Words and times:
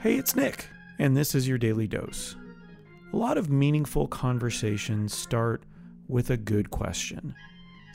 Hey, 0.00 0.16
it's 0.16 0.36
Nick, 0.36 0.68
and 0.98 1.16
this 1.16 1.34
is 1.34 1.48
your 1.48 1.56
daily 1.56 1.86
dose. 1.86 2.36
A 3.12 3.16
lot 3.16 3.38
of 3.38 3.48
meaningful 3.48 4.06
conversations 4.06 5.14
start 5.14 5.62
with 6.08 6.30
a 6.30 6.36
good 6.36 6.70
question. 6.70 7.34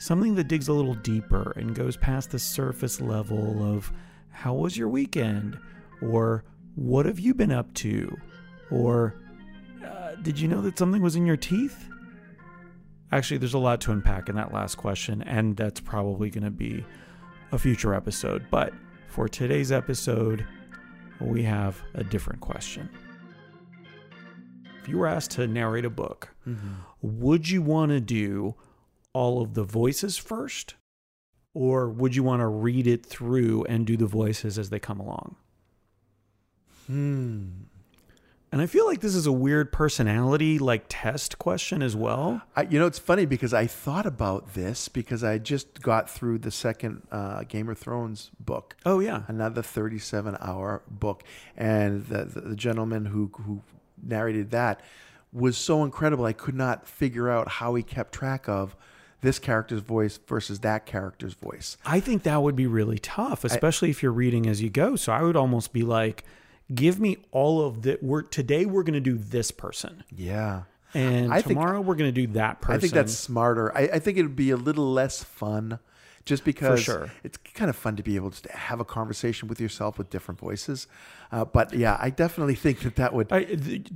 Something 0.00 0.34
that 0.34 0.48
digs 0.48 0.68
a 0.68 0.72
little 0.72 0.94
deeper 0.94 1.52
and 1.56 1.74
goes 1.74 1.96
past 1.96 2.30
the 2.30 2.38
surface 2.38 3.00
level 3.00 3.62
of 3.62 3.92
how 4.30 4.54
was 4.54 4.76
your 4.76 4.88
weekend? 4.88 5.58
Or 6.02 6.44
what 6.74 7.06
have 7.06 7.20
you 7.20 7.34
been 7.34 7.52
up 7.52 7.72
to? 7.74 8.16
Or 8.70 9.14
uh, 9.86 10.14
did 10.22 10.38
you 10.40 10.48
know 10.48 10.62
that 10.62 10.78
something 10.78 11.02
was 11.02 11.16
in 11.16 11.26
your 11.26 11.36
teeth? 11.36 11.88
Actually, 13.12 13.38
there's 13.38 13.54
a 13.54 13.58
lot 13.58 13.80
to 13.82 13.92
unpack 13.92 14.28
in 14.28 14.36
that 14.36 14.52
last 14.52 14.76
question, 14.76 15.22
and 15.22 15.56
that's 15.56 15.80
probably 15.80 16.30
going 16.30 16.44
to 16.44 16.50
be 16.50 16.84
a 17.52 17.58
future 17.58 17.92
episode. 17.92 18.46
But 18.50 18.72
for 19.10 19.28
today's 19.28 19.72
episode, 19.72 20.46
we 21.20 21.42
have 21.42 21.82
a 21.94 22.04
different 22.04 22.40
question. 22.40 22.88
If 24.80 24.88
you 24.88 24.98
were 24.98 25.08
asked 25.08 25.32
to 25.32 25.46
narrate 25.46 25.84
a 25.84 25.90
book, 25.90 26.28
would 27.02 27.48
you 27.48 27.60
want 27.60 27.90
to 27.90 28.00
do 28.00 28.54
all 29.12 29.42
of 29.42 29.54
the 29.54 29.64
voices 29.64 30.16
first? 30.16 30.76
Or 31.52 31.88
would 31.88 32.14
you 32.14 32.22
want 32.22 32.40
to 32.40 32.46
read 32.46 32.86
it 32.86 33.04
through 33.04 33.64
and 33.64 33.84
do 33.84 33.96
the 33.96 34.06
voices 34.06 34.58
as 34.58 34.70
they 34.70 34.78
come 34.78 35.00
along? 35.00 35.34
Hmm. 36.86 37.48
And 38.52 38.60
I 38.60 38.66
feel 38.66 38.84
like 38.84 39.00
this 39.00 39.14
is 39.14 39.26
a 39.26 39.32
weird 39.32 39.70
personality 39.70 40.58
like 40.58 40.84
test 40.88 41.38
question 41.38 41.82
as 41.82 41.94
well. 41.94 42.42
I, 42.56 42.62
you 42.62 42.80
know, 42.80 42.86
it's 42.86 42.98
funny 42.98 43.24
because 43.24 43.54
I 43.54 43.66
thought 43.66 44.06
about 44.06 44.54
this 44.54 44.88
because 44.88 45.22
I 45.22 45.38
just 45.38 45.80
got 45.82 46.10
through 46.10 46.38
the 46.38 46.50
second 46.50 47.02
uh, 47.12 47.44
Game 47.44 47.68
of 47.68 47.78
Thrones 47.78 48.30
book. 48.40 48.76
Oh 48.84 48.98
yeah. 48.98 49.22
Another 49.28 49.62
37 49.62 50.36
hour 50.40 50.82
book. 50.90 51.22
And 51.56 52.06
the, 52.06 52.24
the, 52.24 52.40
the 52.40 52.56
gentleman 52.56 53.06
who, 53.06 53.30
who 53.34 53.62
narrated 54.02 54.50
that 54.50 54.80
was 55.32 55.56
so 55.56 55.84
incredible. 55.84 56.24
I 56.24 56.32
could 56.32 56.56
not 56.56 56.88
figure 56.88 57.30
out 57.30 57.46
how 57.48 57.74
he 57.76 57.84
kept 57.84 58.12
track 58.12 58.48
of 58.48 58.74
this 59.20 59.38
character's 59.38 59.80
voice 59.82 60.18
versus 60.26 60.60
that 60.60 60.86
character's 60.86 61.34
voice. 61.34 61.76
I 61.84 62.00
think 62.00 62.22
that 62.24 62.42
would 62.42 62.56
be 62.56 62.66
really 62.66 62.98
tough, 62.98 63.44
especially 63.44 63.90
if 63.90 64.02
you're 64.02 64.12
reading 64.12 64.46
as 64.46 64.62
you 64.62 64.70
go. 64.70 64.96
So 64.96 65.12
I 65.12 65.22
would 65.22 65.36
almost 65.36 65.72
be 65.72 65.82
like, 65.82 66.24
give 66.74 67.00
me 67.00 67.18
all 67.30 67.64
of 67.64 67.82
the 67.82 67.98
we're 68.00 68.22
today 68.22 68.66
we're 68.66 68.82
going 68.82 68.94
to 68.94 69.00
do 69.00 69.16
this 69.16 69.50
person. 69.50 70.04
Yeah. 70.14 70.62
And 70.94 71.32
I 71.32 71.36
think- 71.36 71.58
tomorrow 71.58 71.80
we're 71.80 71.94
going 71.94 72.12
to 72.12 72.26
do 72.26 72.32
that 72.34 72.60
person. 72.60 72.76
I 72.76 72.78
think 72.78 72.92
that's 72.92 73.14
smarter. 73.14 73.76
I, 73.76 73.82
I 73.82 73.98
think 73.98 74.18
it 74.18 74.22
would 74.22 74.36
be 74.36 74.50
a 74.50 74.56
little 74.56 74.92
less 74.92 75.22
fun 75.22 75.78
just 76.26 76.44
because 76.44 76.80
sure. 76.80 77.10
it's 77.24 77.38
kind 77.54 77.70
of 77.70 77.76
fun 77.76 77.96
to 77.96 78.02
be 78.02 78.16
able 78.16 78.30
to 78.30 78.52
have 78.52 78.78
a 78.78 78.84
conversation 78.84 79.48
with 79.48 79.60
yourself 79.60 79.98
with 79.98 80.10
different 80.10 80.38
voices. 80.38 80.86
Uh, 81.32 81.44
but 81.44 81.72
yeah, 81.72 81.96
I 82.00 82.10
definitely 82.10 82.54
think 82.54 82.80
that 82.80 82.96
that 82.96 83.14
would. 83.14 83.32
I, 83.32 83.46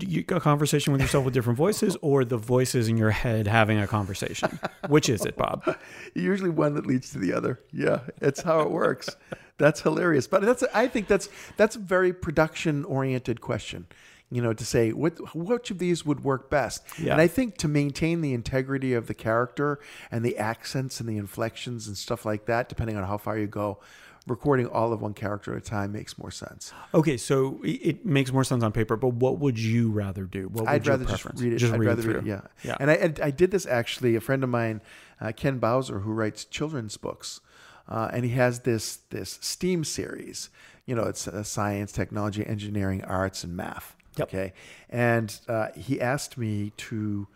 you, 0.00 0.24
a 0.28 0.40
conversation 0.40 0.92
with 0.92 1.02
yourself 1.02 1.24
with 1.24 1.34
different 1.34 1.58
voices, 1.58 1.96
or 2.00 2.24
the 2.24 2.36
voices 2.36 2.88
in 2.88 2.96
your 2.96 3.10
head 3.10 3.46
having 3.46 3.78
a 3.78 3.86
conversation. 3.86 4.58
Which 4.88 5.08
is 5.08 5.24
it, 5.24 5.36
Bob? 5.36 5.76
usually 6.14 6.50
one 6.50 6.74
that 6.74 6.86
leads 6.86 7.10
to 7.10 7.18
the 7.18 7.32
other. 7.32 7.60
Yeah, 7.72 8.00
it's 8.20 8.42
how 8.42 8.60
it 8.60 8.70
works. 8.70 9.10
That's 9.58 9.80
hilarious. 9.82 10.26
But 10.26 10.42
that's 10.42 10.62
I 10.74 10.86
think 10.88 11.08
that's 11.08 11.28
that's 11.56 11.76
a 11.76 11.80
very 11.80 12.12
production 12.12 12.84
oriented 12.84 13.40
question. 13.40 13.86
You 14.30 14.42
know, 14.42 14.52
to 14.52 14.64
say 14.64 14.92
what 14.92 15.34
which 15.36 15.70
of 15.70 15.78
these 15.78 16.04
would 16.04 16.24
work 16.24 16.50
best. 16.50 16.82
Yeah. 16.98 17.12
And 17.12 17.20
I 17.20 17.28
think 17.28 17.56
to 17.58 17.68
maintain 17.68 18.20
the 18.20 18.34
integrity 18.34 18.92
of 18.94 19.06
the 19.06 19.14
character 19.14 19.78
and 20.10 20.24
the 20.24 20.38
accents 20.38 20.98
and 20.98 21.08
the 21.08 21.18
inflections 21.18 21.86
and 21.86 21.96
stuff 21.96 22.24
like 22.24 22.46
that, 22.46 22.68
depending 22.68 22.96
on 22.96 23.04
how 23.04 23.16
far 23.18 23.38
you 23.38 23.46
go, 23.46 23.78
recording 24.26 24.66
all 24.66 24.92
of 24.92 25.02
one 25.02 25.12
character 25.14 25.52
at 25.54 25.58
a 25.58 25.60
time 25.60 25.92
makes 25.92 26.18
more 26.18 26.30
sense. 26.30 26.72
Okay, 26.94 27.16
so 27.18 27.60
it- 27.62 27.68
it 27.90 28.06
makes 28.06 28.32
more 28.32 28.42
sense 28.42 28.64
on 28.64 28.72
paper, 28.72 28.96
but 28.96 29.10
what 29.10 29.38
would 29.38 29.58
you 29.58 29.90
rather 29.92 30.24
do? 30.24 30.48
What 30.48 30.62
would 30.64 30.68
I'd 30.70 30.86
your 30.86 30.96
rather 30.96 31.04
just 31.04 31.24
read 31.36 31.52
it. 31.52 31.62
I'd 31.62 31.78
rather 31.84 32.02
read 32.02 32.16
it. 32.16 32.20
through. 32.20 32.28
Yeah, 32.28 32.40
yeah. 32.64 32.76
And 32.80 32.90
I, 32.90 33.12
I 33.22 33.30
did 33.30 33.50
this 33.50 33.66
actually. 33.66 34.16
A 34.16 34.20
friend 34.22 34.42
of 34.42 34.48
mine, 34.48 34.80
uh, 35.20 35.30
Ken 35.36 35.58
Bowser, 35.58 36.00
who 36.00 36.12
writes 36.12 36.44
children's 36.46 36.96
books, 36.96 37.40
uh, 37.88 38.10
and 38.12 38.24
he 38.24 38.32
has 38.32 38.60
this 38.60 38.96
this 39.10 39.38
STEAM 39.40 39.84
series. 39.84 40.50
You 40.86 40.94
know, 40.94 41.04
it's 41.04 41.26
uh, 41.26 41.42
science, 41.42 41.92
technology, 41.92 42.46
engineering, 42.46 43.02
arts, 43.04 43.44
and 43.44 43.56
math. 43.56 43.96
Yep. 44.16 44.28
Okay, 44.28 44.52
and 44.90 45.38
uh, 45.48 45.68
he 45.76 46.00
asked 46.00 46.38
me 46.38 46.72
to 46.76 47.26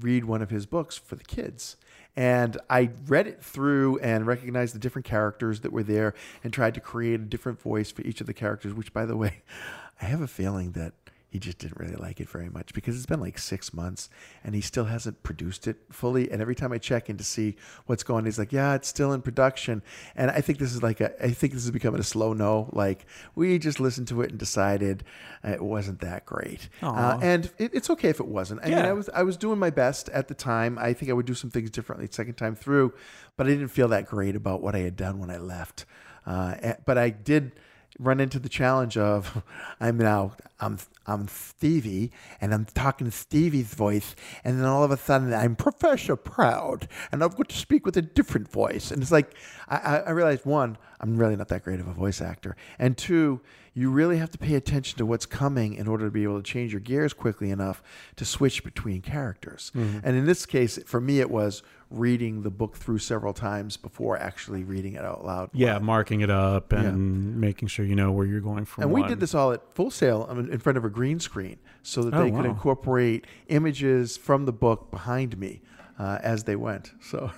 read 0.00 0.24
one 0.24 0.42
of 0.42 0.50
his 0.50 0.66
books 0.66 0.96
for 0.96 1.16
the 1.16 1.24
kids. 1.24 1.76
And 2.16 2.58
I 2.70 2.90
read 3.08 3.26
it 3.26 3.42
through 3.42 3.98
and 3.98 4.24
recognized 4.24 4.74
the 4.74 4.78
different 4.78 5.04
characters 5.04 5.60
that 5.60 5.72
were 5.72 5.82
there 5.82 6.14
and 6.44 6.52
tried 6.52 6.74
to 6.74 6.80
create 6.80 7.18
a 7.20 7.24
different 7.24 7.60
voice 7.60 7.90
for 7.90 8.02
each 8.02 8.20
of 8.20 8.28
the 8.28 8.34
characters, 8.34 8.72
which, 8.72 8.92
by 8.92 9.04
the 9.04 9.16
way, 9.16 9.42
I 10.00 10.04
have 10.04 10.20
a 10.20 10.28
feeling 10.28 10.72
that 10.72 10.92
he 11.34 11.40
just 11.40 11.58
didn't 11.58 11.76
really 11.80 11.96
like 11.96 12.20
it 12.20 12.28
very 12.28 12.48
much 12.48 12.72
because 12.74 12.94
it's 12.94 13.06
been 13.06 13.18
like 13.18 13.38
six 13.38 13.74
months 13.74 14.08
and 14.44 14.54
he 14.54 14.60
still 14.60 14.84
hasn't 14.84 15.20
produced 15.24 15.66
it 15.66 15.78
fully. 15.90 16.30
And 16.30 16.40
every 16.40 16.54
time 16.54 16.70
I 16.70 16.78
check 16.78 17.10
in 17.10 17.16
to 17.16 17.24
see 17.24 17.56
what's 17.86 18.04
going 18.04 18.18
on, 18.18 18.24
he's 18.26 18.38
like, 18.38 18.52
yeah, 18.52 18.76
it's 18.76 18.86
still 18.86 19.12
in 19.12 19.20
production. 19.20 19.82
And 20.14 20.30
I 20.30 20.40
think 20.40 20.60
this 20.60 20.72
is 20.72 20.80
like, 20.80 21.00
a, 21.00 21.12
I 21.20 21.32
think 21.32 21.52
this 21.52 21.64
is 21.64 21.72
becoming 21.72 21.98
a 21.98 22.04
slow 22.04 22.34
no. 22.34 22.70
Like, 22.72 23.04
we 23.34 23.58
just 23.58 23.80
listened 23.80 24.06
to 24.08 24.22
it 24.22 24.30
and 24.30 24.38
decided 24.38 25.02
uh, 25.44 25.50
it 25.50 25.60
wasn't 25.60 26.02
that 26.02 26.24
great. 26.24 26.68
Uh, 27.16 27.18
and 27.20 27.50
it, 27.58 27.74
it's 27.74 27.90
okay 27.90 28.10
if 28.10 28.20
it 28.20 28.28
wasn't. 28.28 28.60
I 28.62 28.68
mean, 28.68 28.78
I 28.84 28.92
was 28.92 29.08
I 29.08 29.24
was 29.24 29.36
doing 29.36 29.58
my 29.58 29.70
best 29.70 30.08
at 30.10 30.28
the 30.28 30.34
time. 30.34 30.78
I 30.78 30.92
think 30.92 31.10
I 31.10 31.14
would 31.14 31.26
do 31.26 31.34
some 31.34 31.50
things 31.50 31.68
differently 31.68 32.06
second 32.12 32.34
time 32.34 32.54
through, 32.54 32.94
but 33.36 33.48
I 33.48 33.50
didn't 33.50 33.68
feel 33.70 33.88
that 33.88 34.06
great 34.06 34.36
about 34.36 34.62
what 34.62 34.76
I 34.76 34.82
had 34.82 34.94
done 34.94 35.18
when 35.18 35.30
I 35.32 35.38
left. 35.38 35.84
Uh, 36.24 36.74
but 36.86 36.96
I 36.96 37.10
did 37.10 37.58
run 37.98 38.20
into 38.20 38.38
the 38.38 38.48
challenge 38.48 38.96
of 38.96 39.42
I'm 39.80 39.98
now 39.98 40.36
I'm 40.60 40.78
I'm 41.06 41.28
Stevie 41.28 42.12
and 42.40 42.54
I'm 42.54 42.64
talking 42.64 43.10
Stevie's 43.10 43.74
voice, 43.74 44.14
and 44.42 44.58
then 44.58 44.66
all 44.66 44.84
of 44.84 44.90
a 44.90 44.96
sudden 44.96 45.32
I'm 45.32 45.56
Professor 45.56 46.16
Proud, 46.16 46.88
and 47.12 47.22
I've 47.22 47.36
got 47.36 47.48
to 47.50 47.56
speak 47.56 47.84
with 47.84 47.96
a 47.96 48.02
different 48.02 48.50
voice, 48.50 48.90
and 48.90 49.02
it's 49.02 49.12
like 49.12 49.34
I, 49.68 49.76
I 49.76 49.96
I 49.98 50.10
realized 50.10 50.46
one 50.46 50.78
I'm 51.00 51.16
really 51.16 51.36
not 51.36 51.48
that 51.48 51.64
great 51.64 51.80
of 51.80 51.88
a 51.88 51.92
voice 51.92 52.20
actor, 52.20 52.56
and 52.78 52.96
two 52.96 53.40
you 53.76 53.90
really 53.90 54.18
have 54.18 54.30
to 54.30 54.38
pay 54.38 54.54
attention 54.54 54.96
to 54.98 55.04
what's 55.04 55.26
coming 55.26 55.74
in 55.74 55.88
order 55.88 56.04
to 56.04 56.10
be 56.10 56.22
able 56.22 56.40
to 56.40 56.48
change 56.48 56.72
your 56.72 56.80
gears 56.80 57.12
quickly 57.12 57.50
enough 57.50 57.82
to 58.14 58.24
switch 58.24 58.62
between 58.62 59.02
characters. 59.02 59.72
Mm-hmm. 59.74 59.98
And 60.04 60.16
in 60.16 60.26
this 60.26 60.46
case, 60.46 60.78
for 60.86 61.00
me, 61.00 61.18
it 61.20 61.28
was 61.30 61.62
reading 61.90 62.42
the 62.42 62.50
book 62.50 62.76
through 62.76 62.98
several 62.98 63.32
times 63.32 63.76
before 63.76 64.16
actually 64.16 64.64
reading 64.64 64.94
it 64.94 65.04
out 65.04 65.24
loud. 65.24 65.50
yeah, 65.52 65.78
marking 65.78 66.20
it 66.20 66.30
up 66.30 66.72
and 66.72 67.40
making 67.40 67.68
sure 67.68 67.84
you 67.84 67.94
know 67.94 68.10
where 68.12 68.26
you're 68.26 68.40
going 68.40 68.64
from. 68.64 68.84
And 68.84 68.92
we 68.92 69.00
one. 69.00 69.10
did 69.10 69.20
this 69.20 69.34
all 69.34 69.52
at 69.52 69.72
Full 69.74 69.90
Sail 69.90 70.24
in 70.30 70.58
front 70.58 70.78
of 70.78 70.84
a 70.84 70.90
green 70.90 71.20
screen 71.20 71.58
so 71.82 72.02
that 72.02 72.14
Oh, 72.14 72.24
they 72.24 72.30
could 72.30 72.46
incorporate 72.46 73.26
images 73.48 74.16
from 74.16 74.44
the 74.46 74.52
book 74.52 74.90
behind 74.90 75.36
me. 75.38 75.60
Uh, 75.96 76.18
as 76.24 76.42
they 76.42 76.56
went, 76.56 76.90
so 77.00 77.30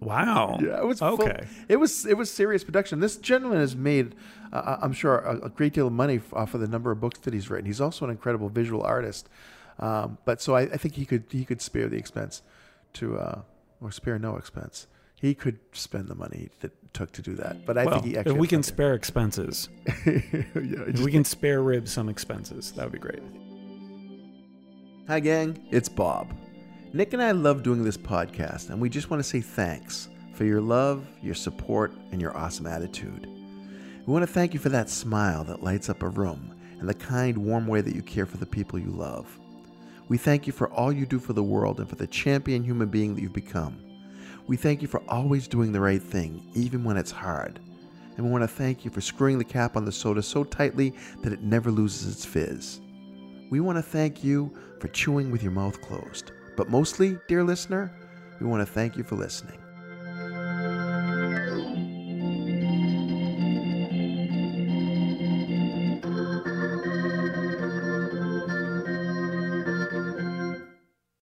Wow. 0.00 0.58
yeah, 0.62 0.78
it 0.78 0.86
was 0.86 1.00
full- 1.00 1.22
okay. 1.22 1.46
it 1.68 1.76
was 1.76 2.06
it 2.06 2.16
was 2.16 2.30
serious 2.30 2.64
production. 2.64 3.00
This 3.00 3.18
gentleman 3.18 3.58
has 3.60 3.76
made, 3.76 4.14
uh, 4.50 4.78
I'm 4.80 4.94
sure, 4.94 5.18
a, 5.18 5.46
a 5.46 5.48
great 5.50 5.74
deal 5.74 5.88
of 5.88 5.92
money 5.92 6.20
off 6.32 6.54
of 6.54 6.62
the 6.62 6.68
number 6.68 6.90
of 6.90 7.00
books 7.02 7.18
that 7.20 7.34
he's 7.34 7.50
written. 7.50 7.66
He's 7.66 7.82
also 7.82 8.06
an 8.06 8.10
incredible 8.10 8.48
visual 8.48 8.82
artist, 8.82 9.28
um, 9.78 10.16
but 10.24 10.40
so 10.40 10.56
I, 10.56 10.62
I 10.62 10.78
think 10.78 10.94
he 10.94 11.04
could 11.04 11.24
he 11.30 11.44
could 11.44 11.60
spare 11.60 11.86
the 11.86 11.98
expense 11.98 12.40
to 12.94 13.18
uh, 13.18 13.40
or 13.82 13.92
spare 13.92 14.18
no 14.18 14.36
expense. 14.36 14.86
He 15.14 15.34
could 15.34 15.58
spend 15.72 16.08
the 16.08 16.14
money 16.14 16.48
that 16.60 16.72
it 16.72 16.94
took 16.94 17.12
to 17.12 17.20
do 17.20 17.34
that. 17.34 17.66
But 17.66 17.76
I 17.76 17.84
well, 17.84 18.00
think 18.00 18.06
he 18.06 18.14
if 18.30 18.32
we 18.38 18.46
can 18.48 18.62
spare 18.62 18.94
expenses, 18.94 19.68
yeah, 20.06 20.22
if 20.54 21.00
we 21.00 21.12
can 21.12 21.24
spare 21.24 21.60
ribs 21.60 21.92
some 21.92 22.08
expenses, 22.08 22.72
that 22.72 22.84
would 22.84 22.92
be 22.92 22.98
great. 22.98 23.22
Hi, 25.08 25.20
gang. 25.20 25.66
It's 25.70 25.90
Bob. 25.90 26.32
Nick 26.94 27.12
and 27.12 27.22
I 27.22 27.32
love 27.32 27.62
doing 27.62 27.84
this 27.84 27.98
podcast, 27.98 28.70
and 28.70 28.80
we 28.80 28.88
just 28.88 29.10
want 29.10 29.22
to 29.22 29.28
say 29.28 29.42
thanks 29.42 30.08
for 30.32 30.46
your 30.46 30.62
love, 30.62 31.06
your 31.20 31.34
support, 31.34 31.92
and 32.12 32.20
your 32.20 32.34
awesome 32.34 32.66
attitude. 32.66 33.26
We 34.06 34.12
want 34.12 34.22
to 34.22 34.32
thank 34.32 34.54
you 34.54 34.60
for 34.60 34.70
that 34.70 34.88
smile 34.88 35.44
that 35.44 35.62
lights 35.62 35.90
up 35.90 36.02
a 36.02 36.08
room 36.08 36.54
and 36.80 36.88
the 36.88 36.94
kind, 36.94 37.36
warm 37.36 37.66
way 37.66 37.82
that 37.82 37.94
you 37.94 38.00
care 38.00 38.24
for 38.24 38.38
the 38.38 38.46
people 38.46 38.78
you 38.78 38.90
love. 38.90 39.38
We 40.08 40.16
thank 40.16 40.46
you 40.46 40.52
for 40.54 40.70
all 40.70 40.90
you 40.90 41.04
do 41.04 41.18
for 41.18 41.34
the 41.34 41.42
world 41.42 41.78
and 41.78 41.86
for 41.86 41.96
the 41.96 42.06
champion 42.06 42.64
human 42.64 42.88
being 42.88 43.14
that 43.14 43.20
you've 43.20 43.34
become. 43.34 43.84
We 44.46 44.56
thank 44.56 44.80
you 44.80 44.88
for 44.88 45.02
always 45.08 45.46
doing 45.46 45.72
the 45.72 45.80
right 45.80 46.02
thing, 46.02 46.50
even 46.54 46.84
when 46.84 46.96
it's 46.96 47.10
hard. 47.10 47.60
And 48.16 48.24
we 48.24 48.32
want 48.32 48.44
to 48.44 48.48
thank 48.48 48.86
you 48.86 48.90
for 48.90 49.02
screwing 49.02 49.36
the 49.36 49.44
cap 49.44 49.76
on 49.76 49.84
the 49.84 49.92
soda 49.92 50.22
so 50.22 50.42
tightly 50.42 50.94
that 51.22 51.34
it 51.34 51.42
never 51.42 51.70
loses 51.70 52.10
its 52.10 52.24
fizz. 52.24 52.80
We 53.50 53.60
want 53.60 53.76
to 53.76 53.82
thank 53.82 54.24
you 54.24 54.56
for 54.80 54.88
chewing 54.88 55.30
with 55.30 55.42
your 55.42 55.52
mouth 55.52 55.82
closed. 55.82 56.32
But 56.58 56.68
mostly, 56.68 57.20
dear 57.28 57.44
listener, 57.44 57.88
we 58.40 58.48
want 58.48 58.66
to 58.66 58.66
thank 58.66 58.96
you 58.96 59.04
for 59.04 59.14
listening. 59.14 59.60